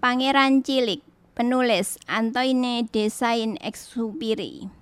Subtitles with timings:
[0.00, 1.04] Pangeran Cilik,
[1.36, 4.72] penulis Antoine de Saint-Exupéry.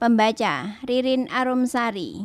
[0.00, 2.24] Pembaca Ririn Arumsari.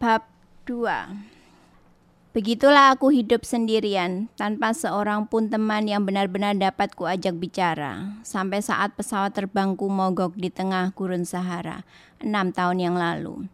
[0.00, 0.24] Bab
[0.64, 2.32] 2.
[2.32, 8.96] Begitulah aku hidup sendirian, tanpa seorang pun teman yang benar-benar dapat kuajak bicara, sampai saat
[8.96, 11.84] pesawat terbangku mogok di tengah gurun Sahara,
[12.24, 13.52] enam tahun yang lalu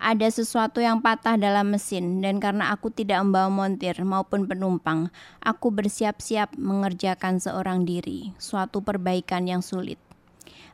[0.00, 5.12] ada sesuatu yang patah dalam mesin dan karena aku tidak membawa montir maupun penumpang,
[5.44, 10.00] aku bersiap-siap mengerjakan seorang diri, suatu perbaikan yang sulit.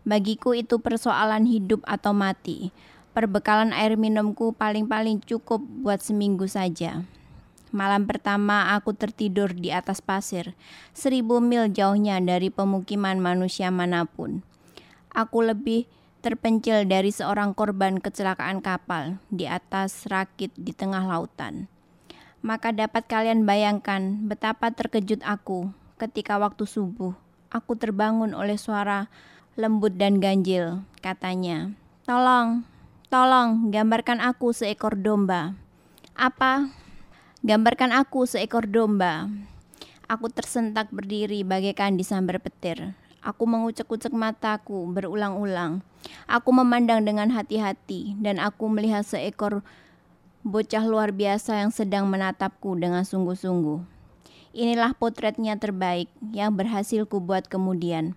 [0.06, 2.70] Bagiku itu persoalan hidup atau mati.
[3.18, 7.02] Perbekalan air minumku paling-paling cukup buat seminggu saja.
[7.74, 10.54] Malam pertama aku tertidur di atas pasir,
[10.94, 14.46] seribu mil jauhnya dari pemukiman manusia mana pun.
[15.10, 15.90] Aku lebih
[16.24, 21.68] terpencil dari seorang korban kecelakaan kapal di atas rakit di tengah lautan.
[22.44, 27.16] Maka dapat kalian bayangkan betapa terkejut aku ketika waktu subuh
[27.50, 29.08] aku terbangun oleh suara
[29.56, 30.84] lembut dan ganjil.
[31.00, 31.72] Katanya,
[32.04, 32.66] "Tolong,
[33.08, 35.56] tolong gambarkan aku seekor domba."
[36.16, 36.68] Apa?
[37.44, 39.28] Gambarkan aku seekor domba.
[40.06, 42.94] Aku tersentak berdiri bagaikan disambar petir.
[43.26, 45.82] Aku mengucek-ucek mataku berulang-ulang.
[46.30, 49.66] Aku memandang dengan hati-hati dan aku melihat seekor
[50.46, 53.82] bocah luar biasa yang sedang menatapku dengan sungguh-sungguh.
[54.54, 58.14] Inilah potretnya terbaik yang berhasil kubuat kemudian.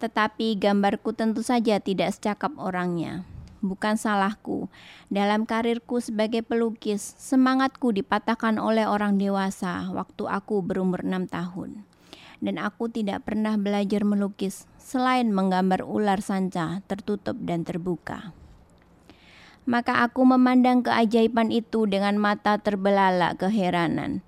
[0.00, 3.28] Tetapi gambarku tentu saja tidak secakap orangnya.
[3.60, 4.72] Bukan salahku.
[5.12, 11.84] Dalam karirku sebagai pelukis, semangatku dipatahkan oleh orang dewasa waktu aku berumur enam tahun
[12.38, 18.32] dan aku tidak pernah belajar melukis selain menggambar ular sanca tertutup dan terbuka.
[19.68, 24.24] Maka aku memandang keajaiban itu dengan mata terbelalak keheranan.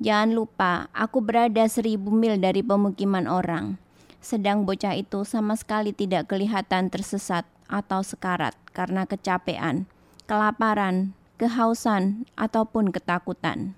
[0.00, 3.76] Jangan lupa, aku berada seribu mil dari pemukiman orang.
[4.24, 9.84] Sedang bocah itu sama sekali tidak kelihatan tersesat atau sekarat karena kecapean,
[10.24, 13.76] kelaparan, kehausan, ataupun ketakutan.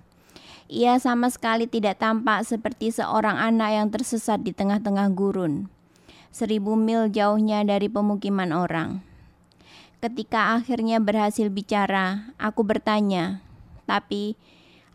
[0.71, 5.67] Ia sama sekali tidak tampak seperti seorang anak yang tersesat di tengah-tengah gurun,
[6.31, 9.03] seribu mil jauhnya dari pemukiman orang.
[10.03, 13.39] Ketika akhirnya berhasil bicara, aku bertanya,
[13.87, 14.35] "Tapi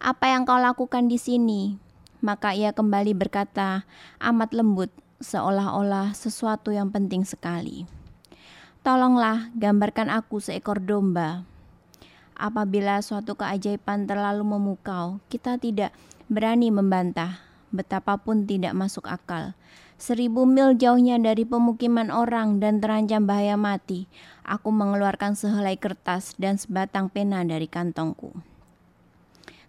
[0.00, 3.86] apa yang kau lakukan di sini?" Maka ia kembali berkata,
[4.18, 4.90] amat lembut,
[5.22, 7.86] seolah-olah sesuatu yang penting sekali.
[8.82, 11.46] Tolonglah gambarkan aku seekor domba.
[12.38, 15.90] Apabila suatu keajaiban terlalu memukau, kita tidak
[16.30, 17.42] berani membantah,
[17.74, 19.58] betapapun tidak masuk akal.
[19.98, 24.06] Seribu mil jauhnya dari pemukiman orang dan terancam bahaya mati,
[24.46, 28.30] aku mengeluarkan sehelai kertas dan sebatang pena dari kantongku.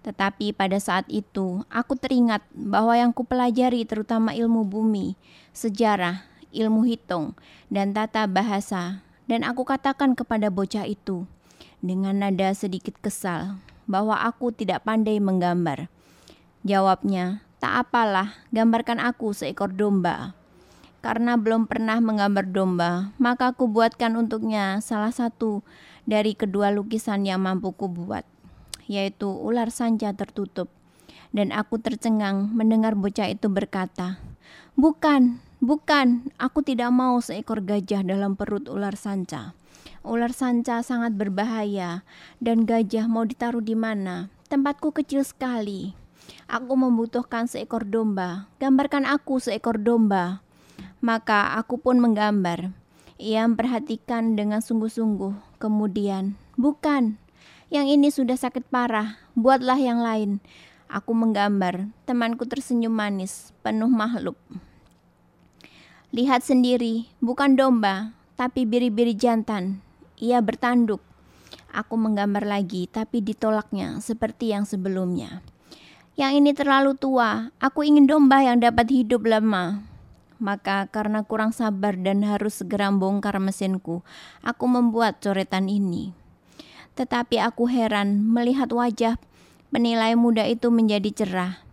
[0.05, 5.17] Tetapi pada saat itu, aku teringat bahwa yang kupelajari terutama ilmu bumi,
[5.57, 6.21] sejarah,
[6.53, 7.33] ilmu hitung,
[7.73, 11.25] dan tata bahasa, dan aku katakan kepada bocah itu,
[11.79, 13.59] dengan nada sedikit kesal
[13.89, 15.89] bahwa aku tidak pandai menggambar.
[16.61, 20.37] Jawabnya, tak apalah, gambarkan aku seekor domba.
[20.99, 25.63] Karena belum pernah menggambar domba, maka aku buatkan untuknya salah satu
[26.03, 28.27] dari kedua lukisan yang mampu kubuat,
[28.87, 30.67] yaitu ular sanca tertutup.
[31.31, 34.19] Dan aku tercengang mendengar bocah itu berkata,
[34.75, 39.58] Bukan, bukan, aku tidak mau seekor gajah dalam perut ular sanca.
[39.99, 42.07] Ular sanca sangat berbahaya
[42.39, 44.31] dan gajah mau ditaruh di mana?
[44.47, 45.91] Tempatku kecil sekali.
[46.47, 48.47] Aku membutuhkan seekor domba.
[48.63, 50.39] Gambarkan aku seekor domba.
[51.03, 52.71] Maka aku pun menggambar.
[53.19, 55.59] Ia memperhatikan dengan sungguh-sungguh.
[55.59, 57.19] Kemudian, bukan.
[57.67, 59.19] Yang ini sudah sakit parah.
[59.35, 60.39] Buatlah yang lain.
[60.87, 61.91] Aku menggambar.
[62.07, 64.39] Temanku tersenyum manis, penuh makhluk.
[66.09, 69.85] Lihat sendiri, bukan domba, tapi biri-biri jantan.
[70.19, 70.99] Ia bertanduk.
[71.71, 75.39] Aku menggambar lagi, tapi ditolaknya seperti yang sebelumnya.
[76.19, 77.55] Yang ini terlalu tua.
[77.63, 79.87] Aku ingin domba yang dapat hidup lama.
[80.39, 84.03] Maka karena kurang sabar dan harus segera bongkar mesinku,
[84.43, 86.11] aku membuat coretan ini.
[86.99, 89.15] Tetapi aku heran melihat wajah
[89.71, 91.63] penilai muda itu menjadi cerah.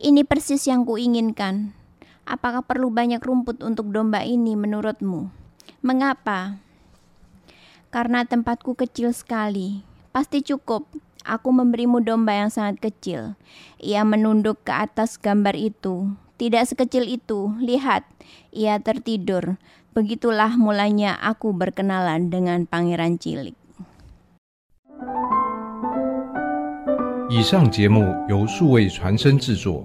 [0.00, 1.76] Ini persis yang kuinginkan.
[2.24, 5.28] Apakah perlu banyak rumput untuk domba ini menurutmu?
[5.84, 6.56] Mengapa?
[7.91, 9.83] Karena tempatku kecil sekali.
[10.11, 10.87] Pasti cukup.
[11.27, 13.35] Aku memberimu domba yang sangat kecil.
[13.83, 16.15] Ia menunduk ke atas gambar itu.
[16.39, 17.51] Tidak sekecil itu.
[17.59, 18.07] Lihat,
[18.53, 19.59] ia tertidur.
[19.91, 23.57] Begitulah mulanya aku berkenalan dengan Pangeran Cilik.
[27.29, 29.83] 以上节目由数位传声制作。